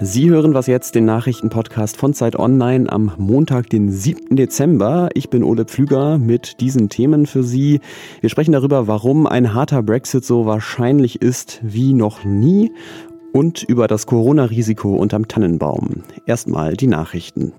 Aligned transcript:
Sie 0.00 0.30
hören 0.30 0.54
was 0.54 0.68
jetzt, 0.68 0.94
den 0.94 1.06
Nachrichtenpodcast 1.06 1.96
von 1.96 2.14
Zeit 2.14 2.38
Online 2.38 2.90
am 2.90 3.10
Montag, 3.18 3.68
den 3.68 3.90
7. 3.90 4.36
Dezember. 4.36 5.08
Ich 5.14 5.28
bin 5.28 5.42
Ole 5.42 5.64
Pflüger 5.64 6.18
mit 6.18 6.60
diesen 6.60 6.88
Themen 6.88 7.26
für 7.26 7.42
Sie. 7.42 7.80
Wir 8.20 8.30
sprechen 8.30 8.52
darüber, 8.52 8.86
warum 8.86 9.26
ein 9.26 9.54
harter 9.54 9.82
Brexit 9.82 10.24
so 10.24 10.46
wahrscheinlich 10.46 11.20
ist 11.20 11.58
wie 11.62 11.94
noch 11.94 12.24
nie 12.24 12.70
und 13.32 13.64
über 13.64 13.88
das 13.88 14.06
Corona-Risiko 14.06 14.94
unterm 14.94 15.26
Tannenbaum. 15.26 16.04
Erstmal 16.26 16.74
die 16.74 16.86
Nachrichten. 16.86 17.54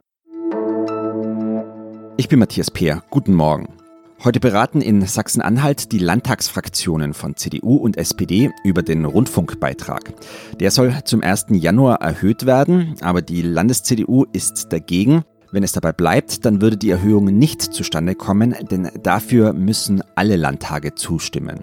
Ich 2.16 2.30
bin 2.30 2.39
Matthias 2.39 2.71
Peer. 2.71 3.04
Guten 3.10 3.34
Morgen. 3.34 3.79
Heute 4.22 4.42
beraten 4.42 4.82
in 4.82 5.06
Sachsen-Anhalt 5.06 5.94
die 5.94 5.98
Landtagsfraktionen 5.98 7.14
von 7.14 7.38
CDU 7.38 7.78
und 7.78 7.96
SPD 7.96 8.52
über 8.66 8.84
den 8.84 9.06
Rundfunkbeitrag. 9.06 10.12
Der 10.60 10.71
soll 10.71 10.93
zum 11.06 11.24
1. 11.24 11.46
Januar 11.52 12.02
erhöht 12.02 12.46
werden, 12.46 12.96
aber 13.00 13.21
die 13.21 13.42
Landes-CDU 13.42 14.26
ist 14.34 14.74
dagegen. 14.74 15.24
Wenn 15.52 15.64
es 15.64 15.71
dabei 15.71 15.94
bleibt, 15.94 16.46
dann 16.46 16.62
würde 16.62 16.78
die 16.78 16.92
Erhöhung 16.92 17.26
nicht 17.26 17.62
zustande 17.62 18.14
kommen, 18.14 18.56
denn 18.70 18.92
dafür 19.02 19.54
müssen 19.54 20.04
alle 20.14 20.36
Landtage 20.36 20.94
zustimmen. 20.94 21.62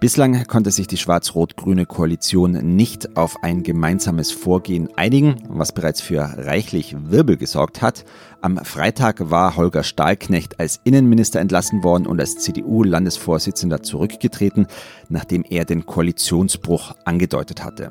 Bislang 0.00 0.46
konnte 0.48 0.72
sich 0.72 0.88
die 0.88 0.96
schwarz-rot-grüne 0.96 1.86
Koalition 1.86 2.52
nicht 2.74 3.16
auf 3.16 3.36
ein 3.42 3.62
gemeinsames 3.62 4.32
Vorgehen 4.32 4.88
einigen, 4.96 5.36
was 5.48 5.72
bereits 5.72 6.00
für 6.00 6.22
reichlich 6.38 6.96
Wirbel 6.98 7.36
gesorgt 7.36 7.82
hat. 7.82 8.04
Am 8.42 8.56
Freitag 8.64 9.30
war 9.30 9.56
Holger 9.56 9.84
Stahlknecht 9.84 10.58
als 10.58 10.80
Innenminister 10.82 11.38
entlassen 11.38 11.84
worden 11.84 12.08
und 12.08 12.18
als 12.18 12.38
CDU-Landesvorsitzender 12.38 13.82
zurückgetreten, 13.82 14.66
nachdem 15.08 15.44
er 15.48 15.64
den 15.64 15.86
Koalitionsbruch 15.86 16.96
angedeutet 17.04 17.62
hatte. 17.62 17.90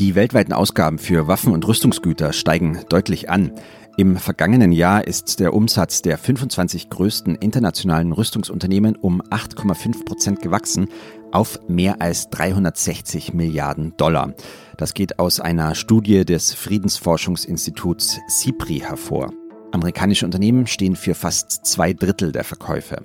Die 0.00 0.16
weltweiten 0.16 0.52
Ausgaben 0.52 0.98
für 0.98 1.28
Waffen 1.28 1.52
und 1.52 1.68
Rüstungsgüter 1.68 2.32
steigen 2.32 2.80
deutlich 2.88 3.30
an. 3.30 3.52
Im 3.96 4.16
vergangenen 4.16 4.72
Jahr 4.72 5.06
ist 5.06 5.38
der 5.38 5.54
Umsatz 5.54 6.02
der 6.02 6.18
25 6.18 6.90
größten 6.90 7.36
internationalen 7.36 8.10
Rüstungsunternehmen 8.10 8.96
um 8.96 9.22
8,5 9.22 10.04
Prozent 10.04 10.42
gewachsen 10.42 10.88
auf 11.30 11.60
mehr 11.68 12.02
als 12.02 12.28
360 12.30 13.34
Milliarden 13.34 13.96
Dollar. 13.96 14.34
Das 14.76 14.94
geht 14.94 15.20
aus 15.20 15.38
einer 15.38 15.76
Studie 15.76 16.24
des 16.24 16.54
Friedensforschungsinstituts 16.54 18.18
CIPRI 18.28 18.80
hervor. 18.80 19.32
Amerikanische 19.70 20.24
Unternehmen 20.24 20.66
stehen 20.66 20.96
für 20.96 21.14
fast 21.14 21.64
zwei 21.64 21.92
Drittel 21.92 22.32
der 22.32 22.42
Verkäufe. 22.42 23.00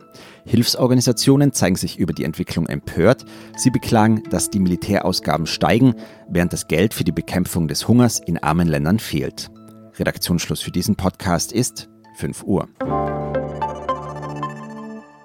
Hilfsorganisationen 0.45 1.53
zeigen 1.53 1.75
sich 1.75 1.99
über 1.99 2.13
die 2.13 2.23
Entwicklung 2.23 2.65
empört. 2.65 3.25
Sie 3.55 3.69
beklagen, 3.69 4.23
dass 4.31 4.49
die 4.49 4.59
Militärausgaben 4.59 5.45
steigen, 5.45 5.93
während 6.27 6.51
das 6.51 6.67
Geld 6.67 6.95
für 6.95 7.03
die 7.03 7.11
Bekämpfung 7.11 7.67
des 7.67 7.87
Hungers 7.87 8.19
in 8.19 8.39
armen 8.39 8.67
Ländern 8.67 8.97
fehlt. 8.97 9.51
Redaktionsschluss 9.99 10.61
für 10.61 10.71
diesen 10.71 10.95
Podcast 10.95 11.51
ist 11.51 11.89
5 12.15 12.43
Uhr. 12.43 12.67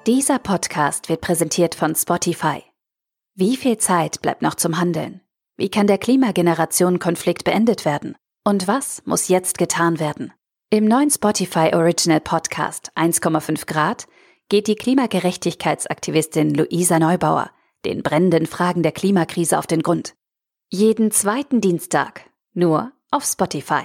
Dieser 0.07 0.39
Podcast 0.39 1.09
wird 1.09 1.21
präsentiert 1.21 1.75
von 1.75 1.95
Spotify. 1.95 2.63
Wie 3.35 3.57
viel 3.57 3.79
Zeit 3.79 4.21
bleibt 4.21 4.43
noch 4.43 4.55
zum 4.55 4.79
Handeln? 4.79 5.21
Wie 5.57 5.71
kann 5.71 5.87
der 5.87 5.99
Klimageneration-Konflikt 5.99 7.45
beendet 7.45 7.85
werden? 7.85 8.17
Und 8.45 8.69
was 8.69 9.03
muss 9.07 9.29
jetzt 9.29 9.57
getan 9.59 9.99
werden? 9.99 10.33
Im 10.71 10.85
neuen 10.85 11.11
Spotify 11.11 11.71
Original 11.73 12.21
Podcast 12.21 12.91
1,5 12.97 13.67
Grad 13.67 14.07
geht 14.49 14.67
die 14.67 14.75
Klimagerechtigkeitsaktivistin 14.75 16.55
Luisa 16.55 16.99
Neubauer 16.99 17.51
den 17.85 18.03
brennenden 18.03 18.47
Fragen 18.47 18.83
der 18.83 18.93
Klimakrise 18.93 19.59
auf 19.59 19.67
den 19.67 19.83
Grund. 19.83 20.15
Jeden 20.71 21.11
zweiten 21.11 21.61
Dienstag, 21.61 22.31
nur 22.53 22.93
auf 23.11 23.25
Spotify. 23.25 23.85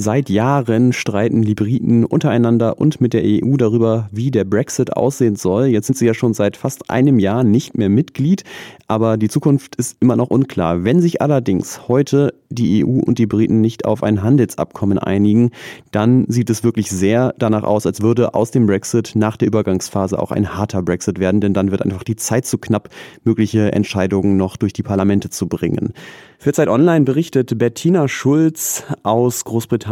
Seit 0.00 0.30
Jahren 0.30 0.92
streiten 0.92 1.42
die 1.42 1.56
Briten 1.56 2.04
untereinander 2.04 2.78
und 2.78 3.00
mit 3.00 3.14
der 3.14 3.22
EU 3.24 3.56
darüber, 3.56 4.08
wie 4.12 4.30
der 4.30 4.44
Brexit 4.44 4.92
aussehen 4.92 5.34
soll. 5.34 5.66
Jetzt 5.66 5.88
sind 5.88 5.98
sie 5.98 6.06
ja 6.06 6.14
schon 6.14 6.34
seit 6.34 6.56
fast 6.56 6.88
einem 6.88 7.18
Jahr 7.18 7.42
nicht 7.42 7.76
mehr 7.76 7.88
Mitglied, 7.88 8.44
aber 8.86 9.16
die 9.16 9.28
Zukunft 9.28 9.74
ist 9.74 9.96
immer 9.98 10.14
noch 10.14 10.30
unklar. 10.30 10.84
Wenn 10.84 11.00
sich 11.00 11.20
allerdings 11.20 11.88
heute 11.88 12.32
die 12.48 12.84
EU 12.84 13.00
und 13.00 13.18
die 13.18 13.26
Briten 13.26 13.60
nicht 13.60 13.86
auf 13.86 14.04
ein 14.04 14.22
Handelsabkommen 14.22 15.00
einigen, 15.00 15.50
dann 15.90 16.26
sieht 16.28 16.48
es 16.48 16.62
wirklich 16.62 16.90
sehr 16.90 17.34
danach 17.36 17.64
aus, 17.64 17.84
als 17.84 18.00
würde 18.00 18.34
aus 18.34 18.52
dem 18.52 18.66
Brexit 18.66 19.16
nach 19.16 19.36
der 19.36 19.48
Übergangsphase 19.48 20.16
auch 20.16 20.30
ein 20.30 20.54
harter 20.54 20.80
Brexit 20.80 21.18
werden, 21.18 21.40
denn 21.40 21.54
dann 21.54 21.72
wird 21.72 21.82
einfach 21.82 22.04
die 22.04 22.14
Zeit 22.14 22.46
zu 22.46 22.58
knapp, 22.58 22.88
mögliche 23.24 23.72
Entscheidungen 23.72 24.36
noch 24.36 24.56
durch 24.56 24.72
die 24.72 24.84
Parlamente 24.84 25.28
zu 25.28 25.48
bringen. 25.48 25.92
Für 26.38 26.52
Zeit 26.52 26.68
Online 26.68 27.04
berichtet 27.04 27.58
Bettina 27.58 28.06
Schulz 28.06 28.84
aus 29.02 29.44
Großbritannien 29.44 29.87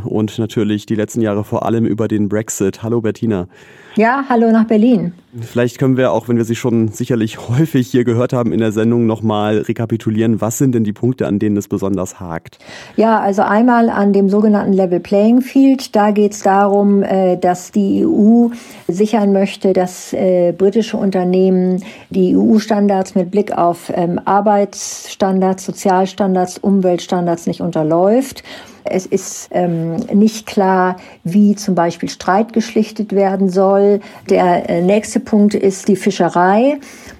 und 0.00 0.38
natürlich 0.38 0.86
die 0.86 0.94
letzten 0.94 1.20
Jahre 1.20 1.44
vor 1.44 1.64
allem 1.64 1.86
über 1.86 2.08
den 2.08 2.28
Brexit. 2.28 2.82
Hallo 2.82 3.00
Bettina. 3.00 3.48
Ja, 3.96 4.26
hallo 4.28 4.50
nach 4.50 4.66
Berlin. 4.66 5.14
Vielleicht 5.40 5.78
können 5.78 5.96
wir, 5.96 6.12
auch 6.12 6.28
wenn 6.28 6.36
wir 6.36 6.44
sie 6.44 6.54
schon 6.54 6.88
sicherlich 6.88 7.48
häufig 7.48 7.88
hier 7.88 8.04
gehört 8.04 8.34
haben 8.34 8.52
in 8.52 8.58
der 8.58 8.72
Sendung, 8.72 9.06
nochmal 9.06 9.58
rekapitulieren. 9.58 10.42
Was 10.42 10.58
sind 10.58 10.74
denn 10.74 10.84
die 10.84 10.92
Punkte, 10.92 11.26
an 11.26 11.38
denen 11.38 11.56
es 11.56 11.66
besonders 11.66 12.20
hakt? 12.20 12.58
Ja, 12.96 13.20
also 13.20 13.40
einmal 13.40 13.88
an 13.88 14.12
dem 14.12 14.28
sogenannten 14.28 14.74
Level 14.74 15.00
Playing 15.00 15.40
Field. 15.40 15.96
Da 15.96 16.10
geht 16.10 16.32
es 16.32 16.42
darum, 16.42 17.02
äh, 17.02 17.38
dass 17.38 17.72
die 17.72 18.04
EU 18.04 18.48
sichern 18.86 19.32
möchte, 19.32 19.72
dass 19.72 20.12
äh, 20.12 20.52
britische 20.52 20.98
Unternehmen 20.98 21.82
die 22.10 22.36
EU-Standards 22.36 23.14
mit 23.14 23.30
Blick 23.30 23.56
auf 23.56 23.90
ähm, 23.94 24.20
Arbeitsstandards, 24.22 25.64
Sozialstandards, 25.64 26.58
Umweltstandards 26.58 27.46
nicht 27.46 27.62
unterläuft. 27.62 28.42
Es 28.90 29.06
ist 29.06 29.48
ähm, 29.50 29.96
nicht 30.12 30.46
klar, 30.46 30.96
wie 31.24 31.54
zum 31.54 31.74
Beispiel 31.74 32.08
Streit 32.08 32.52
geschlichtet 32.52 33.12
werden 33.12 33.48
soll. 33.48 34.00
Der 34.28 34.68
äh, 34.68 34.82
nächste 34.82 35.20
Punkt 35.20 35.54
ist 35.54 35.88
die 35.88 35.96
Fischerei. 35.96 36.78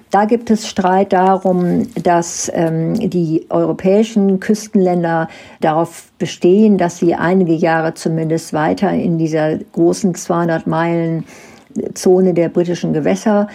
Da 0.09 0.25
gibt 0.25 0.49
es 0.49 0.67
Streit 0.67 1.11
darum, 1.11 1.87
dass 2.01 2.49
ähm, 2.53 2.93
die 3.09 3.45
europäischen 3.49 4.39
Küstenländer 4.39 5.27
darauf 5.59 6.11
bestehen, 6.17 6.77
dass 6.77 6.97
sie 6.99 7.13
einige 7.13 7.53
Jahre 7.53 7.93
zumindest 7.93 8.53
weiter 8.53 8.91
in 8.91 9.17
dieser 9.17 9.57
großen 9.57 10.15
200 10.15 10.65
Meilen 10.65 11.25
Zone 11.93 12.33
der 12.33 12.49
britischen 12.49 12.93
Gewässer 12.93 13.47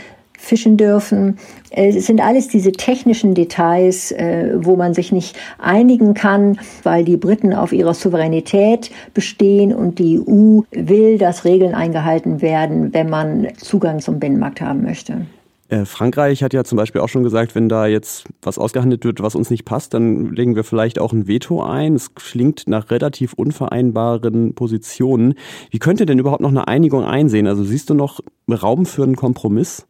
fischen 0.43 0.77
dürfen. 0.77 1.39
Es 1.71 2.07
sind 2.07 2.21
alles 2.21 2.49
diese 2.49 2.73
technischen 2.73 3.35
Details, 3.35 4.11
äh, 4.11 4.55
wo 4.57 4.77
man 4.77 4.93
sich 4.93 5.13
nicht 5.13 5.39
einigen 5.59 6.15
kann, 6.15 6.59
weil 6.83 7.05
die 7.05 7.17
Briten 7.17 7.55
auf 7.55 7.73
ihrer 7.73 7.95
Souveränität 7.95 8.91
bestehen 9.15 9.73
und 9.73 9.99
die 9.99 10.19
EU 10.19 10.63
will, 10.73 11.19
dass 11.19 11.45
Regeln 11.45 11.75
eingehalten 11.75 12.43
werden, 12.43 12.93
wenn 12.93 13.09
man 13.09 13.49
Zugang 13.57 14.01
zum 14.01 14.19
Binnenmarkt 14.19 14.61
haben 14.61 14.83
möchte. 14.83 15.27
Äh, 15.69 15.87
Frankreich 15.87 16.43
hat 16.43 16.53
ja 16.53 16.65
zum 16.65 16.77
Beispiel 16.77 17.01
auch 17.01 17.09
schon 17.09 17.23
gesagt, 17.23 17.55
wenn 17.55 17.69
da 17.69 17.87
jetzt 17.87 18.25
was 18.43 18.59
ausgehandelt 18.59 19.05
wird, 19.05 19.23
was 19.23 19.37
uns 19.37 19.49
nicht 19.49 19.65
passt, 19.65 19.95
dann 19.95 20.33
legen 20.33 20.57
wir 20.57 20.65
vielleicht 20.65 20.99
auch 20.99 21.13
ein 21.13 21.29
Veto 21.29 21.63
ein. 21.63 21.95
Es 21.95 22.15
klingt 22.15 22.65
nach 22.67 22.91
relativ 22.91 23.33
unvereinbaren 23.33 24.55
Positionen. 24.55 25.35
Wie 25.71 25.79
könnte 25.79 26.05
denn 26.05 26.19
überhaupt 26.19 26.43
noch 26.43 26.51
eine 26.51 26.67
Einigung 26.69 27.05
einsehen? 27.05 27.47
Also 27.47 27.63
siehst 27.63 27.89
du 27.89 27.95
noch 27.95 28.21
Raum 28.51 28.85
für 28.85 29.05
einen 29.05 29.17
Kompromiss? 29.17 29.87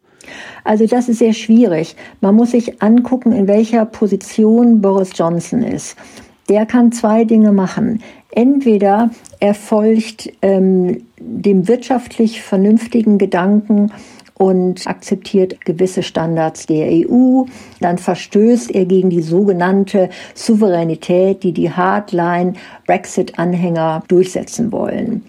Also 0.63 0.85
das 0.85 1.09
ist 1.09 1.19
sehr 1.19 1.33
schwierig. 1.33 1.95
Man 2.21 2.35
muss 2.35 2.51
sich 2.51 2.81
angucken, 2.81 3.31
in 3.31 3.47
welcher 3.47 3.85
Position 3.85 4.81
Boris 4.81 5.11
Johnson 5.15 5.63
ist. 5.63 5.95
Der 6.49 6.65
kann 6.65 6.91
zwei 6.91 7.23
Dinge 7.23 7.51
machen. 7.51 8.01
Entweder 8.31 9.11
er 9.39 9.53
folgt 9.53 10.31
ähm, 10.41 11.03
dem 11.19 11.67
wirtschaftlich 11.67 12.41
vernünftigen 12.41 13.17
Gedanken 13.17 13.91
und 14.35 14.87
akzeptiert 14.87 15.65
gewisse 15.65 16.03
Standards 16.03 16.65
der 16.65 16.87
EU. 16.91 17.43
Dann 17.79 17.97
verstößt 17.97 18.71
er 18.71 18.83
gegen 18.85 19.09
die 19.09 19.21
sogenannte 19.21 20.09
Souveränität, 20.33 21.43
die 21.43 21.53
die 21.53 21.71
Hardline-Brexit-Anhänger 21.71 24.03
durchsetzen 24.07 24.71
wollen. 24.71 25.23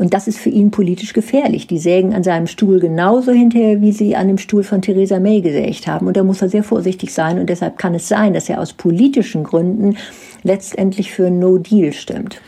Und 0.00 0.14
das 0.14 0.28
ist 0.28 0.38
für 0.38 0.48
ihn 0.48 0.70
politisch 0.70 1.12
gefährlich. 1.12 1.66
Die 1.66 1.76
sägen 1.76 2.14
an 2.14 2.22
seinem 2.22 2.46
Stuhl 2.46 2.80
genauso 2.80 3.32
hinterher, 3.32 3.82
wie 3.82 3.92
sie 3.92 4.16
an 4.16 4.28
dem 4.28 4.38
Stuhl 4.38 4.62
von 4.62 4.80
Theresa 4.80 5.20
May 5.20 5.42
gesägt 5.42 5.86
haben. 5.86 6.06
Und 6.06 6.16
da 6.16 6.24
muss 6.24 6.40
er 6.40 6.48
sehr 6.48 6.64
vorsichtig 6.64 7.12
sein. 7.12 7.38
Und 7.38 7.50
deshalb 7.50 7.76
kann 7.76 7.94
es 7.94 8.08
sein, 8.08 8.32
dass 8.32 8.48
er 8.48 8.62
aus 8.62 8.72
politischen 8.72 9.44
Gründen 9.44 9.98
letztendlich 10.42 11.12
für 11.12 11.30
No 11.30 11.58
Deal 11.58 11.92
stimmt. 11.92 12.40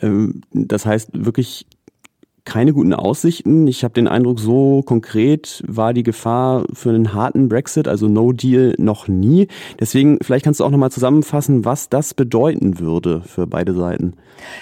Ähm, 0.00 0.42
das 0.52 0.86
heißt 0.86 1.08
wirklich 1.26 1.66
keine 2.50 2.72
guten 2.72 2.92
Aussichten. 2.92 3.68
Ich 3.68 3.84
habe 3.84 3.94
den 3.94 4.08
Eindruck, 4.08 4.40
so 4.40 4.82
konkret 4.82 5.62
war 5.68 5.94
die 5.94 6.02
Gefahr 6.02 6.64
für 6.72 6.90
einen 6.90 7.14
harten 7.14 7.48
Brexit, 7.48 7.86
also 7.86 8.08
No 8.08 8.32
Deal, 8.32 8.74
noch 8.76 9.06
nie. 9.06 9.46
Deswegen, 9.78 10.18
vielleicht 10.20 10.44
kannst 10.44 10.58
du 10.58 10.64
auch 10.64 10.70
nochmal 10.70 10.90
zusammenfassen, 10.90 11.64
was 11.64 11.88
das 11.88 12.12
bedeuten 12.12 12.80
würde 12.80 13.22
für 13.22 13.46
beide 13.46 13.72
Seiten. 13.72 14.14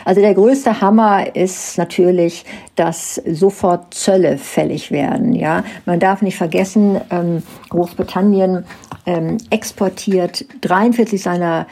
Also 0.04 0.20
der 0.20 0.34
größte 0.34 0.82
Hammer 0.82 1.34
ist 1.34 1.78
natürlich, 1.78 2.44
dass 2.76 3.14
sofort 3.14 3.94
Zölle 3.94 4.36
fällig 4.36 4.90
werden. 4.90 5.32
Ja, 5.32 5.64
man 5.86 5.98
darf 5.98 6.20
nicht 6.20 6.36
vergessen, 6.36 7.00
ähm, 7.08 7.42
Großbritannien 7.70 8.64
ähm, 9.06 9.38
exportiert 9.48 10.44
43 10.60 11.22
seiner 11.22 11.66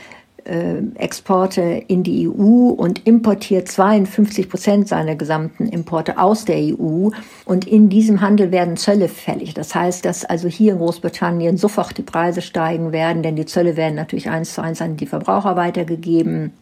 äh, 0.47 0.83
Exporte 0.95 1.63
in 1.89 2.03
die 2.03 2.29
EU 2.29 2.69
und 2.69 3.07
importiert 3.07 3.69
52 3.69 4.49
Prozent 4.49 4.89
seiner 4.89 5.17
gesamten 5.17 5.67
Importe 5.67 6.19
aus 6.19 6.45
der 6.45 6.57
EU. 6.57 7.11
Und 7.45 7.67
in 7.67 7.89
diesem 7.89 8.21
Handel 8.21 8.53
werden 8.53 8.77
Zölle 8.77 9.09
fällig. 9.09 9.55
Das 9.55 9.75
heißt, 9.75 10.05
dass 10.05 10.25
also 10.25 10.49
hier 10.49 10.73
in 10.73 10.79
Großbritannien 10.79 11.57
sofort 11.57 11.99
die 11.99 12.03
Preise 12.03 12.43
steigen 12.43 12.93
werden, 12.93 13.23
denn 13.23 13.37
die 13.37 13.47
Zölle 13.47 13.77
werden 13.77 13.95
natürlich 13.95 14.31
eins 14.31 14.55
zu 14.55 14.63
eins 14.63 14.81
an 14.81 14.97
die 14.97 15.07
Verbraucher 15.07 15.57
weitergegeben. 15.57 16.53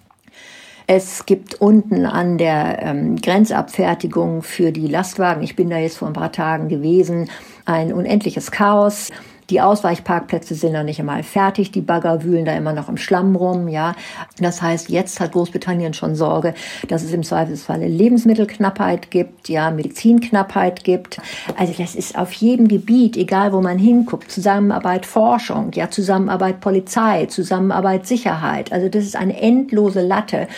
Es 0.86 1.24
gibt 1.24 1.54
unten 1.54 2.04
an 2.04 2.36
der 2.36 2.82
ähm, 2.82 3.16
Grenzabfertigung 3.16 4.42
für 4.42 4.70
die 4.70 4.86
Lastwagen, 4.86 5.42
ich 5.42 5.56
bin 5.56 5.70
da 5.70 5.78
jetzt 5.78 5.96
vor 5.96 6.08
ein 6.08 6.14
paar 6.14 6.32
Tagen 6.32 6.68
gewesen, 6.68 7.30
ein 7.64 7.92
unendliches 7.92 8.50
Chaos. 8.50 9.10
Die 9.50 9.60
Ausweichparkplätze 9.60 10.54
sind 10.54 10.72
noch 10.72 10.82
nicht 10.82 11.00
einmal 11.00 11.22
fertig. 11.22 11.70
Die 11.70 11.80
Bagger 11.80 12.22
wühlen 12.24 12.44
da 12.44 12.52
immer 12.54 12.72
noch 12.72 12.88
im 12.88 12.96
Schlamm 12.96 13.36
rum, 13.36 13.68
ja. 13.68 13.94
Das 14.38 14.62
heißt, 14.62 14.88
jetzt 14.88 15.20
hat 15.20 15.32
Großbritannien 15.32 15.94
schon 15.94 16.14
Sorge, 16.14 16.54
dass 16.88 17.02
es 17.02 17.12
im 17.12 17.22
Zweifelsfalle 17.22 17.86
Lebensmittelknappheit 17.86 19.10
gibt, 19.10 19.48
ja, 19.48 19.70
Medizinknappheit 19.70 20.84
gibt. 20.84 21.20
Also 21.58 21.74
das 21.76 21.94
ist 21.94 22.16
auf 22.16 22.32
jedem 22.32 22.68
Gebiet, 22.68 23.16
egal 23.16 23.52
wo 23.52 23.60
man 23.60 23.78
hinguckt, 23.78 24.30
Zusammenarbeit 24.30 25.06
Forschung, 25.06 25.72
ja, 25.74 25.90
Zusammenarbeit 25.90 26.60
Polizei, 26.60 27.26
Zusammenarbeit 27.26 28.06
Sicherheit. 28.06 28.72
Also 28.72 28.88
das 28.88 29.04
ist 29.04 29.16
eine 29.16 29.40
endlose 29.40 30.00
Latte. 30.00 30.48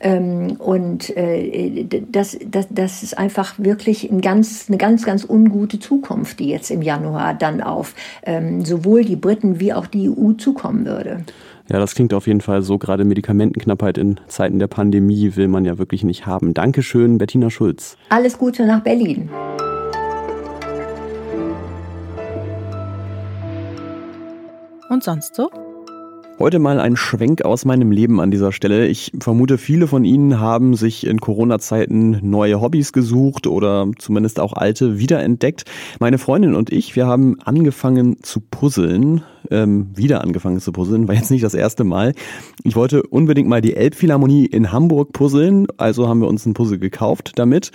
Ähm, 0.00 0.56
und 0.58 1.16
äh, 1.16 1.84
das, 2.10 2.38
das, 2.48 2.66
das 2.70 3.02
ist 3.02 3.18
einfach 3.18 3.58
wirklich 3.58 4.10
ein 4.10 4.20
ganz, 4.20 4.66
eine 4.68 4.78
ganz, 4.78 5.04
ganz 5.04 5.24
ungute 5.28 5.80
Zukunft, 5.80 6.38
die 6.38 6.48
jetzt 6.48 6.70
im 6.70 6.82
Januar 6.82 7.34
dann 7.34 7.60
auf 7.60 7.94
ähm, 8.24 8.64
sowohl 8.64 9.04
die 9.04 9.16
Briten 9.16 9.60
wie 9.60 9.72
auch 9.72 9.86
die 9.86 10.08
EU 10.08 10.32
zukommen 10.32 10.86
würde. 10.86 11.24
Ja, 11.70 11.78
das 11.78 11.94
klingt 11.94 12.14
auf 12.14 12.26
jeden 12.26 12.40
Fall 12.40 12.62
so. 12.62 12.78
Gerade 12.78 13.04
Medikamentenknappheit 13.04 13.98
in 13.98 14.18
Zeiten 14.26 14.58
der 14.58 14.68
Pandemie 14.68 15.36
will 15.36 15.48
man 15.48 15.64
ja 15.64 15.78
wirklich 15.78 16.02
nicht 16.02 16.26
haben. 16.26 16.54
Dankeschön, 16.54 17.18
Bettina 17.18 17.50
Schulz. 17.50 17.96
Alles 18.08 18.38
Gute 18.38 18.64
nach 18.66 18.80
Berlin. 18.80 19.28
Und 24.88 25.04
sonst 25.04 25.34
so? 25.34 25.50
Heute 26.38 26.60
mal 26.60 26.78
ein 26.78 26.94
Schwenk 26.94 27.44
aus 27.44 27.64
meinem 27.64 27.90
Leben 27.90 28.20
an 28.20 28.30
dieser 28.30 28.52
Stelle. 28.52 28.86
Ich 28.86 29.10
vermute, 29.18 29.58
viele 29.58 29.88
von 29.88 30.04
Ihnen 30.04 30.38
haben 30.38 30.74
sich 30.74 31.04
in 31.04 31.20
Corona-Zeiten 31.20 32.20
neue 32.22 32.60
Hobbys 32.60 32.92
gesucht 32.92 33.48
oder 33.48 33.88
zumindest 33.98 34.38
auch 34.38 34.52
alte 34.52 35.00
wiederentdeckt. 35.00 35.64
Meine 35.98 36.16
Freundin 36.16 36.54
und 36.54 36.70
ich, 36.70 36.94
wir 36.94 37.08
haben 37.08 37.40
angefangen 37.40 38.22
zu 38.22 38.38
puzzeln. 38.38 39.22
Ähm, 39.50 39.88
wieder 39.96 40.20
angefangen 40.20 40.60
zu 40.60 40.70
puzzeln, 40.70 41.08
war 41.08 41.16
jetzt 41.16 41.30
nicht 41.32 41.42
das 41.42 41.54
erste 41.54 41.82
Mal. 41.82 42.12
Ich 42.62 42.76
wollte 42.76 43.02
unbedingt 43.02 43.48
mal 43.48 43.60
die 43.60 43.74
Elbphilharmonie 43.74 44.46
in 44.46 44.70
Hamburg 44.70 45.12
puzzeln, 45.12 45.66
also 45.76 46.06
haben 46.06 46.20
wir 46.20 46.28
uns 46.28 46.46
ein 46.46 46.54
Puzzle 46.54 46.78
gekauft 46.78 47.32
damit. 47.36 47.72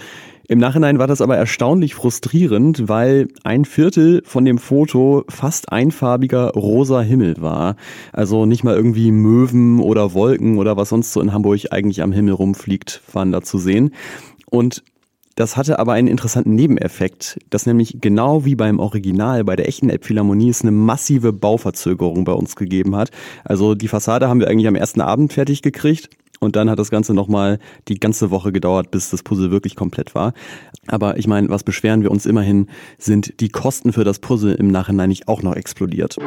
Im 0.49 0.59
Nachhinein 0.59 0.99
war 0.99 1.07
das 1.07 1.21
aber 1.21 1.37
erstaunlich 1.37 1.95
frustrierend, 1.95 2.89
weil 2.89 3.29
ein 3.45 3.63
Viertel 3.63 4.21
von 4.25 4.43
dem 4.43 4.57
Foto 4.57 5.23
fast 5.29 5.71
einfarbiger 5.71 6.49
rosa 6.51 6.99
Himmel 6.99 7.35
war. 7.39 7.77
Also 8.11 8.45
nicht 8.45 8.65
mal 8.65 8.75
irgendwie 8.75 9.11
Möwen 9.11 9.79
oder 9.79 10.13
Wolken 10.13 10.57
oder 10.57 10.75
was 10.75 10.89
sonst 10.89 11.13
so 11.13 11.21
in 11.21 11.31
Hamburg 11.31 11.71
eigentlich 11.71 12.01
am 12.01 12.11
Himmel 12.11 12.33
rumfliegt, 12.33 13.01
waren 13.13 13.31
da 13.31 13.41
zu 13.41 13.57
sehen. 13.57 13.91
Und 14.49 14.83
das 15.35 15.55
hatte 15.55 15.79
aber 15.79 15.93
einen 15.93 16.09
interessanten 16.09 16.53
Nebeneffekt, 16.55 17.39
dass 17.49 17.65
nämlich 17.65 17.99
genau 18.01 18.43
wie 18.43 18.55
beim 18.55 18.79
Original, 18.79 19.45
bei 19.45 19.55
der 19.55 19.69
echten 19.69 19.89
Elbphilharmonie, 19.89 20.49
es 20.49 20.61
eine 20.61 20.71
massive 20.71 21.31
Bauverzögerung 21.31 22.25
bei 22.25 22.33
uns 22.33 22.57
gegeben 22.57 22.97
hat. 22.97 23.11
Also 23.45 23.75
die 23.75 23.87
Fassade 23.87 24.27
haben 24.27 24.41
wir 24.41 24.49
eigentlich 24.49 24.67
am 24.67 24.75
ersten 24.75 24.99
Abend 24.99 25.31
fertig 25.31 25.61
gekriegt 25.61 26.09
und 26.43 26.55
dann 26.55 26.69
hat 26.69 26.79
das 26.79 26.91
Ganze 26.91 27.13
nochmal 27.13 27.59
die 27.87 27.99
ganze 27.99 28.29
Woche 28.29 28.51
gedauert, 28.51 28.91
bis 28.91 29.09
das 29.09 29.23
Puzzle 29.23 29.51
wirklich 29.51 29.75
komplett 29.75 30.13
war. 30.13 30.33
Aber 30.87 31.17
ich 31.17 31.27
meine, 31.27 31.49
was 31.49 31.63
beschweren 31.63 32.03
wir 32.03 32.11
uns 32.11 32.25
immerhin, 32.25 32.67
sind 32.97 33.39
die 33.39 33.49
Kosten 33.49 33.93
für 33.93 34.03
das 34.03 34.19
Puzzle 34.19 34.55
im 34.55 34.67
Nachhinein 34.67 35.09
nicht 35.09 35.27
auch 35.27 35.41
noch 35.41 35.55
explodiert. 35.55 36.17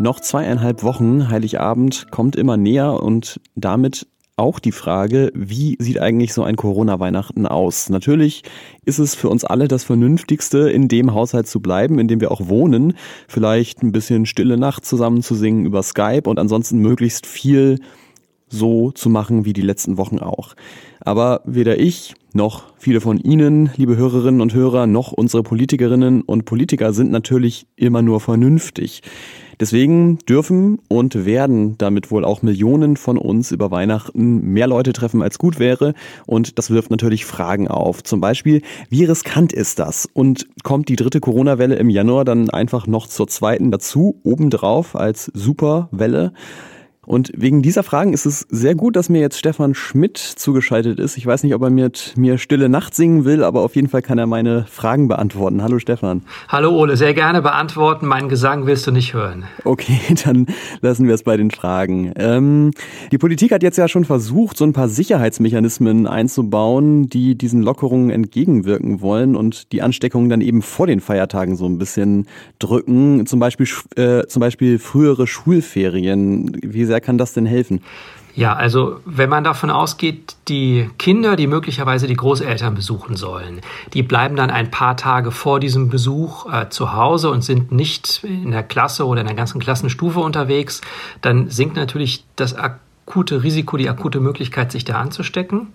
Noch 0.00 0.20
zweieinhalb 0.20 0.84
Wochen, 0.84 1.28
Heiligabend, 1.28 2.12
kommt 2.12 2.36
immer 2.36 2.56
näher 2.56 3.02
und 3.02 3.40
damit 3.56 4.06
auch 4.38 4.58
die 4.58 4.72
Frage, 4.72 5.30
wie 5.34 5.76
sieht 5.78 6.00
eigentlich 6.00 6.32
so 6.32 6.42
ein 6.42 6.56
Corona-Weihnachten 6.56 7.46
aus? 7.46 7.90
Natürlich 7.90 8.42
ist 8.84 8.98
es 8.98 9.14
für 9.14 9.28
uns 9.28 9.44
alle 9.44 9.68
das 9.68 9.84
Vernünftigste, 9.84 10.70
in 10.70 10.88
dem 10.88 11.14
Haushalt 11.14 11.46
zu 11.46 11.60
bleiben, 11.60 11.98
in 11.98 12.08
dem 12.08 12.20
wir 12.20 12.30
auch 12.30 12.48
wohnen. 12.48 12.94
Vielleicht 13.26 13.82
ein 13.82 13.92
bisschen 13.92 14.26
Stille 14.26 14.56
Nacht 14.56 14.84
zusammen 14.84 15.22
zu 15.22 15.34
singen 15.34 15.66
über 15.66 15.82
Skype 15.82 16.28
und 16.28 16.38
ansonsten 16.38 16.78
möglichst 16.78 17.26
viel 17.26 17.78
so 18.48 18.90
zu 18.92 19.10
machen 19.10 19.44
wie 19.44 19.52
die 19.52 19.62
letzten 19.62 19.98
Wochen 19.98 20.18
auch. 20.18 20.54
Aber 21.00 21.42
weder 21.44 21.78
ich 21.78 22.14
noch 22.32 22.64
viele 22.78 23.00
von 23.00 23.18
Ihnen, 23.18 23.70
liebe 23.76 23.96
Hörerinnen 23.96 24.40
und 24.40 24.54
Hörer, 24.54 24.86
noch 24.86 25.12
unsere 25.12 25.42
Politikerinnen 25.42 26.22
und 26.22 26.44
Politiker 26.44 26.92
sind 26.92 27.10
natürlich 27.10 27.66
immer 27.76 28.02
nur 28.02 28.20
vernünftig. 28.20 29.02
Deswegen 29.60 30.18
dürfen 30.28 30.78
und 30.88 31.24
werden 31.26 31.76
damit 31.78 32.10
wohl 32.10 32.24
auch 32.24 32.42
Millionen 32.42 32.96
von 32.96 33.18
uns 33.18 33.50
über 33.50 33.70
Weihnachten 33.70 34.40
mehr 34.52 34.66
Leute 34.66 34.92
treffen, 34.92 35.22
als 35.22 35.38
gut 35.38 35.58
wäre. 35.58 35.94
Und 36.26 36.58
das 36.58 36.70
wirft 36.70 36.90
natürlich 36.90 37.24
Fragen 37.24 37.68
auf. 37.68 38.02
Zum 38.02 38.20
Beispiel, 38.20 38.62
wie 38.88 39.04
riskant 39.04 39.52
ist 39.52 39.78
das? 39.78 40.08
Und 40.12 40.46
kommt 40.62 40.88
die 40.88 40.96
dritte 40.96 41.20
Corona-Welle 41.20 41.74
im 41.76 41.90
Januar 41.90 42.24
dann 42.24 42.50
einfach 42.50 42.86
noch 42.86 43.06
zur 43.08 43.26
zweiten 43.28 43.70
dazu, 43.70 44.20
obendrauf 44.22 44.94
als 44.94 45.30
Superwelle? 45.34 46.32
Und 47.08 47.32
wegen 47.34 47.62
dieser 47.62 47.84
Fragen 47.84 48.12
ist 48.12 48.26
es 48.26 48.40
sehr 48.50 48.74
gut, 48.74 48.94
dass 48.94 49.08
mir 49.08 49.22
jetzt 49.22 49.38
Stefan 49.38 49.74
Schmidt 49.74 50.18
zugeschaltet 50.18 50.98
ist. 50.98 51.16
Ich 51.16 51.24
weiß 51.24 51.42
nicht, 51.42 51.54
ob 51.54 51.62
er 51.62 51.70
mit 51.70 52.12
mir 52.18 52.36
Stille 52.36 52.68
Nacht 52.68 52.94
singen 52.94 53.24
will, 53.24 53.44
aber 53.44 53.62
auf 53.62 53.76
jeden 53.76 53.88
Fall 53.88 54.02
kann 54.02 54.18
er 54.18 54.26
meine 54.26 54.66
Fragen 54.68 55.08
beantworten. 55.08 55.62
Hallo 55.62 55.78
Stefan. 55.78 56.20
Hallo 56.48 56.68
Ole, 56.76 56.98
sehr 56.98 57.14
gerne 57.14 57.40
beantworten. 57.40 58.06
Meinen 58.06 58.28
Gesang 58.28 58.66
willst 58.66 58.86
du 58.86 58.90
nicht 58.90 59.14
hören. 59.14 59.44
Okay, 59.64 59.98
dann 60.24 60.48
lassen 60.82 61.06
wir 61.06 61.14
es 61.14 61.22
bei 61.22 61.38
den 61.38 61.50
Fragen. 61.50 62.12
Ähm, 62.16 62.72
die 63.10 63.16
Politik 63.16 63.52
hat 63.52 63.62
jetzt 63.62 63.78
ja 63.78 63.88
schon 63.88 64.04
versucht, 64.04 64.58
so 64.58 64.64
ein 64.64 64.74
paar 64.74 64.90
Sicherheitsmechanismen 64.90 66.06
einzubauen, 66.06 67.08
die 67.08 67.36
diesen 67.36 67.62
Lockerungen 67.62 68.10
entgegenwirken 68.10 69.00
wollen 69.00 69.34
und 69.34 69.72
die 69.72 69.80
Ansteckungen 69.80 70.28
dann 70.28 70.42
eben 70.42 70.60
vor 70.60 70.86
den 70.86 71.00
Feiertagen 71.00 71.56
so 71.56 71.64
ein 71.64 71.78
bisschen 71.78 72.26
drücken. 72.58 73.24
Zum 73.24 73.40
Beispiel, 73.40 73.66
äh, 73.96 74.26
zum 74.26 74.40
Beispiel 74.40 74.78
frühere 74.78 75.26
Schulferien. 75.26 76.52
Wie 76.62 76.84
sehr 76.84 76.97
kann 77.00 77.18
das 77.18 77.32
denn 77.32 77.46
helfen? 77.46 77.80
Ja, 78.38 78.54
also 78.54 79.00
wenn 79.04 79.28
man 79.28 79.42
davon 79.42 79.68
ausgeht, 79.68 80.36
die 80.46 80.88
Kinder, 80.98 81.34
die 81.34 81.48
möglicherweise 81.48 82.06
die 82.06 82.14
Großeltern 82.14 82.72
besuchen 82.72 83.16
sollen, 83.16 83.60
die 83.94 84.04
bleiben 84.04 84.36
dann 84.36 84.50
ein 84.50 84.70
paar 84.70 84.96
Tage 84.96 85.32
vor 85.32 85.58
diesem 85.58 85.88
Besuch 85.88 86.46
äh, 86.52 86.68
zu 86.68 86.92
Hause 86.92 87.30
und 87.30 87.42
sind 87.42 87.72
nicht 87.72 88.22
in 88.22 88.52
der 88.52 88.62
Klasse 88.62 89.06
oder 89.06 89.22
in 89.22 89.26
der 89.26 89.34
ganzen 89.34 89.60
Klassenstufe 89.60 90.20
unterwegs, 90.20 90.82
dann 91.20 91.50
sinkt 91.50 91.74
natürlich 91.74 92.24
das 92.36 92.54
akute 92.54 93.42
Risiko, 93.42 93.76
die 93.76 93.88
akute 93.88 94.20
Möglichkeit, 94.20 94.70
sich 94.70 94.84
da 94.84 95.00
anzustecken. 95.00 95.72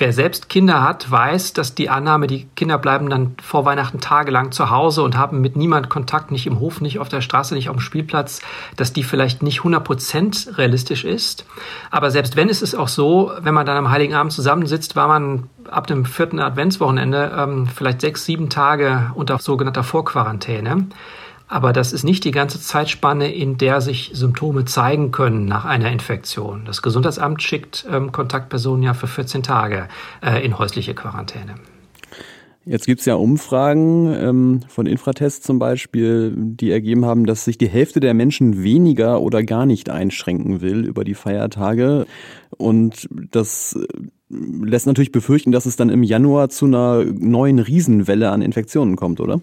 Wer 0.00 0.12
selbst 0.12 0.48
Kinder 0.48 0.84
hat, 0.84 1.10
weiß, 1.10 1.54
dass 1.54 1.74
die 1.74 1.90
Annahme, 1.90 2.28
die 2.28 2.46
Kinder 2.54 2.78
bleiben 2.78 3.10
dann 3.10 3.34
vor 3.42 3.64
Weihnachten 3.64 3.98
tagelang 3.98 4.52
zu 4.52 4.70
Hause 4.70 5.02
und 5.02 5.16
haben 5.16 5.40
mit 5.40 5.56
niemand 5.56 5.88
Kontakt, 5.88 6.30
nicht 6.30 6.46
im 6.46 6.60
Hof, 6.60 6.80
nicht 6.80 7.00
auf 7.00 7.08
der 7.08 7.20
Straße, 7.20 7.52
nicht 7.52 7.68
auf 7.68 7.74
dem 7.74 7.80
Spielplatz, 7.80 8.40
dass 8.76 8.92
die 8.92 9.02
vielleicht 9.02 9.42
nicht 9.42 9.62
100% 9.62 10.56
realistisch 10.56 11.04
ist. 11.04 11.46
Aber 11.90 12.12
selbst 12.12 12.36
wenn 12.36 12.48
es 12.48 12.62
ist 12.62 12.76
auch 12.76 12.86
so, 12.86 13.32
wenn 13.40 13.54
man 13.54 13.66
dann 13.66 13.76
am 13.76 13.90
Heiligen 13.90 14.14
Abend 14.14 14.32
zusammensitzt, 14.32 14.94
war 14.94 15.08
man 15.08 15.50
ab 15.68 15.88
dem 15.88 16.04
vierten 16.04 16.38
Adventswochenende 16.38 17.32
ähm, 17.36 17.66
vielleicht 17.66 18.00
sechs, 18.00 18.24
sieben 18.24 18.50
Tage 18.50 19.10
unter 19.16 19.38
sogenannter 19.38 19.82
Vorquarantäne. 19.82 20.86
Aber 21.48 21.72
das 21.72 21.92
ist 21.92 22.04
nicht 22.04 22.24
die 22.24 22.30
ganze 22.30 22.60
Zeitspanne, 22.60 23.32
in 23.32 23.56
der 23.56 23.80
sich 23.80 24.10
Symptome 24.12 24.66
zeigen 24.66 25.10
können 25.10 25.46
nach 25.46 25.64
einer 25.64 25.90
Infektion. 25.90 26.64
Das 26.66 26.82
Gesundheitsamt 26.82 27.42
schickt 27.42 27.86
ähm, 27.90 28.12
Kontaktpersonen 28.12 28.82
ja 28.82 28.94
für 28.94 29.06
14 29.06 29.42
Tage 29.42 29.88
äh, 30.22 30.44
in 30.44 30.58
häusliche 30.58 30.94
Quarantäne. 30.94 31.54
Jetzt 32.68 32.84
gibt 32.84 33.00
es 33.00 33.06
ja 33.06 33.14
Umfragen 33.14 34.12
ähm, 34.12 34.60
von 34.68 34.84
Infratest 34.84 35.44
zum 35.44 35.58
Beispiel, 35.58 36.34
die 36.36 36.70
ergeben 36.70 37.06
haben, 37.06 37.24
dass 37.24 37.46
sich 37.46 37.56
die 37.56 37.68
Hälfte 37.68 37.98
der 37.98 38.12
Menschen 38.12 38.62
weniger 38.62 39.22
oder 39.22 39.42
gar 39.42 39.64
nicht 39.64 39.88
einschränken 39.88 40.60
will 40.60 40.84
über 40.84 41.02
die 41.02 41.14
Feiertage. 41.14 42.06
Und 42.58 43.08
das 43.30 43.78
lässt 44.30 44.86
natürlich 44.86 45.12
befürchten, 45.12 45.52
dass 45.52 45.64
es 45.64 45.76
dann 45.76 45.88
im 45.88 46.02
Januar 46.02 46.50
zu 46.50 46.66
einer 46.66 47.04
neuen 47.04 47.58
Riesenwelle 47.58 48.30
an 48.30 48.42
Infektionen 48.42 48.96
kommt, 48.96 49.20
oder? 49.20 49.40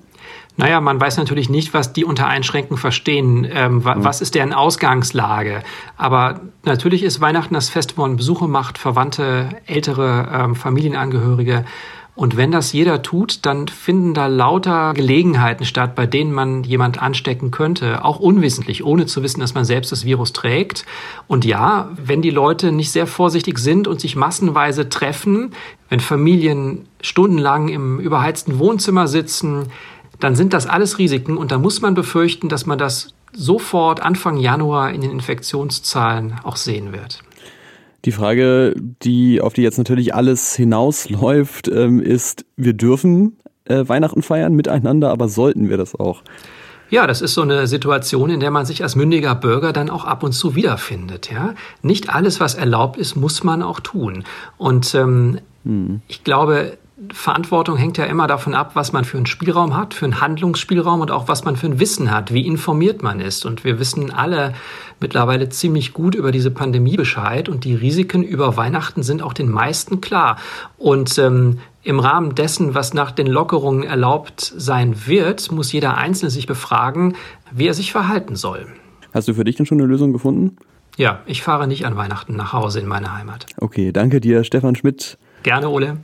Naja, 0.58 0.80
man 0.80 1.00
weiß 1.00 1.18
natürlich 1.18 1.50
nicht, 1.50 1.74
was 1.74 1.92
die 1.92 2.06
unter 2.06 2.28
Einschränken 2.28 2.78
verstehen. 2.78 3.48
Ähm, 3.52 3.84
was 3.84 4.22
ist 4.22 4.36
deren 4.36 4.54
Ausgangslage? 4.54 5.64
Aber 5.98 6.42
natürlich 6.64 7.04
ist 7.04 7.20
Weihnachten 7.20 7.56
das 7.56 7.70
Fest, 7.70 7.98
wo 7.98 8.04
man 8.04 8.16
Besuche 8.16 8.48
macht, 8.48 8.78
Verwandte, 8.78 9.50
ältere 9.66 10.30
ähm, 10.32 10.56
Familienangehörige. 10.56 11.66
Und 12.16 12.38
wenn 12.38 12.52
das 12.52 12.72
jeder 12.72 13.02
tut, 13.02 13.46
dann 13.46 13.68
finden 13.68 14.14
da 14.14 14.28
lauter 14.28 14.94
Gelegenheiten 14.94 15.66
statt, 15.66 15.96
bei 15.96 16.06
denen 16.06 16.32
man 16.32 16.64
jemand 16.64 17.02
anstecken 17.02 17.52
könnte, 17.52 18.06
auch 18.06 18.20
unwissentlich, 18.20 18.86
ohne 18.86 19.06
zu 19.06 19.22
wissen, 19.22 19.42
dass 19.42 19.54
man 19.54 19.66
selbst 19.66 19.92
das 19.92 20.06
Virus 20.06 20.32
trägt. 20.32 20.86
Und 21.28 21.44
ja, 21.44 21.90
wenn 21.98 22.22
die 22.22 22.30
Leute 22.30 22.72
nicht 22.72 22.92
sehr 22.92 23.06
vorsichtig 23.06 23.60
sind 23.60 23.90
und 23.90 24.00
sich 24.00 24.16
massenweise 24.16 24.88
treffen, 24.88 25.52
wenn 25.90 26.00
Familien 26.00 26.88
stundenlang 27.02 27.68
im 27.68 28.00
überheizten 28.00 28.60
Wohnzimmer 28.60 29.10
sitzen, 29.10 29.68
dann 30.22 30.36
sind 30.36 30.54
das 30.54 30.68
alles 30.68 30.98
Risiken 30.98 31.36
und 31.36 31.52
da 31.52 31.58
muss 31.58 31.82
man 31.82 31.96
befürchten, 31.96 32.48
dass 32.48 32.66
man 32.66 32.78
das 32.78 33.14
sofort 33.34 34.02
Anfang 34.02 34.38
Januar 34.38 34.92
in 34.92 35.02
den 35.02 35.12
Infektionszahlen 35.12 36.36
auch 36.44 36.56
sehen 36.56 36.94
wird. 36.94 37.25
Die 38.06 38.12
Frage, 38.12 38.76
die 38.78 39.42
auf 39.42 39.54
die 39.54 39.64
jetzt 39.64 39.80
natürlich 39.80 40.14
alles 40.14 40.56
hinausläuft, 40.56 41.68
ähm, 41.68 42.00
ist, 42.00 42.46
wir 42.56 42.74
dürfen 42.74 43.38
äh, 43.66 43.88
Weihnachten 43.88 44.22
feiern 44.22 44.54
miteinander, 44.54 45.10
aber 45.10 45.28
sollten 45.28 45.70
wir 45.70 45.78
das 45.78 45.96
auch? 45.96 46.22
Ja, 46.92 47.08
das 47.08 47.22
ist 47.22 47.34
so 47.34 47.42
eine 47.42 47.66
Situation, 47.66 48.30
in 48.30 48.40
der 48.40 48.52
man 48.52 48.66
sich 48.66 48.84
als 48.84 48.96
mündiger 48.96 49.34
Bürger 49.34 49.74
dann 49.74 49.90
auch 49.90 50.06
ab 50.06 50.22
und 50.22 50.34
zu 50.34 50.56
wiederfindet. 50.56 51.32
Ja? 51.32 51.56
Nicht 51.82 52.10
alles, 52.14 52.40
was 52.40 52.54
erlaubt 52.54 52.98
ist, 52.98 53.16
muss 53.16 53.44
man 53.44 53.64
auch 53.64 53.80
tun. 53.80 54.24
Und 54.58 54.94
ähm, 54.94 55.40
hm. 55.64 56.02
ich 56.08 56.24
glaube, 56.24 56.78
Verantwortung 57.14 57.78
hängt 57.78 57.98
ja 57.98 58.06
immer 58.06 58.28
davon 58.28 58.54
ab, 58.54 58.72
was 58.74 58.94
man 58.94 59.06
für 59.06 59.18
einen 59.18 59.26
Spielraum 59.26 59.76
hat, 59.76 59.94
für 59.94 60.06
einen 60.06 60.22
Handlungsspielraum 60.22 61.02
und 61.02 61.12
auch 61.12 61.28
was 61.28 61.46
man 61.46 61.56
für 61.56 61.68
ein 61.68 61.80
Wissen 61.80 62.12
hat, 62.12 62.34
wie 62.34 62.46
informiert 62.46 63.04
man 63.04 63.20
ist. 63.20 63.46
Und 63.46 63.64
wir 63.64 63.80
wissen 63.80 64.12
alle 64.12 64.54
mittlerweile 65.00 65.50
ziemlich 65.50 65.94
gut 65.94 66.16
über 66.16 66.32
diese 66.32 66.52
Pandemie 66.52 66.98
Bescheid 66.98 67.50
und 67.50 67.64
die 67.64 67.76
Risiken 67.76 68.24
über 68.24 68.58
Weihnachten 68.58 69.04
sind 69.04 69.22
auch 69.22 69.34
den 69.34 69.50
meisten 69.50 70.02
klar. 70.02 70.38
Und 70.78 71.18
ähm, 71.18 71.60
im 71.84 72.00
Rahmen 72.00 72.36
dessen, 72.36 72.74
was 72.74 72.94
nach 72.94 73.12
den 73.12 73.28
Lockerungen 73.28 73.84
erlaubt 73.84 74.54
sein 74.58 75.06
wird, 75.06 75.52
muss 75.52 75.72
jeder 75.72 75.98
Einzelne 75.98 76.32
sich 76.32 76.48
befragen, 76.48 77.16
wie 77.52 77.68
er 77.68 77.74
sich 77.74 77.92
verhalten 77.92 78.36
soll. 78.36 78.68
Hast 79.14 79.28
du 79.28 79.34
für 79.34 79.44
dich 79.44 79.56
denn 79.56 79.66
schon 79.66 79.80
eine 79.80 79.88
Lösung 79.88 80.12
gefunden? 80.12 80.58
Ja, 80.98 81.20
ich 81.26 81.44
fahre 81.44 81.68
nicht 81.68 81.86
an 81.86 81.98
Weihnachten 81.98 82.36
nach 82.36 82.54
Hause 82.54 82.80
in 82.80 82.88
meine 82.88 83.16
Heimat. 83.16 83.46
Okay, 83.58 83.92
danke 83.92 84.22
dir, 84.22 84.44
Stefan 84.44 84.76
Schmidt. 84.76 85.18
Gerne, 85.44 85.70
Ole. 85.70 85.98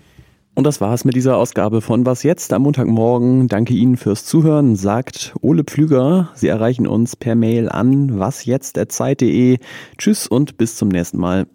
Und 0.54 0.66
das 0.66 0.82
war's 0.82 1.06
mit 1.06 1.16
dieser 1.16 1.38
Ausgabe 1.38 1.82
von 1.82 2.06
Was 2.06 2.24
jetzt 2.24 2.52
am 2.52 2.64
Montagmorgen. 2.64 3.48
Danke 3.48 3.74
Ihnen 3.74 3.96
fürs 3.96 4.26
Zuhören, 4.26 4.76
sagt 4.76 5.34
Ole 5.42 5.64
Pflüger. 5.64 6.30
Sie 6.36 6.50
erreichen 6.50 6.88
uns 6.88 7.16
per 7.16 7.36
Mail 7.36 7.70
an 7.70 8.20
wasjetzt.zeit.de. 8.20 9.60
Tschüss 9.98 10.28
und 10.28 10.58
bis 10.58 10.76
zum 10.76 10.90
nächsten 10.90 11.20
Mal. 11.20 11.48